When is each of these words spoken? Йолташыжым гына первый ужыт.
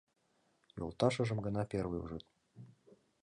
Йолташыжым 0.77 1.39
гына 1.45 1.61
первый 1.71 2.01
ужыт. 2.03 2.25